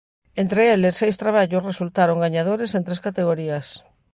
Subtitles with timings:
[0.43, 3.67] Entre eles, seis traballos resultaron gañadores en tres categorías.